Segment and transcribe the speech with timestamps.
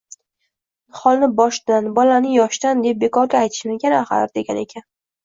[0.93, 4.89] Niholni boshdan, bolani yoshdan deb bekorga aytishmagan axir, degan ekan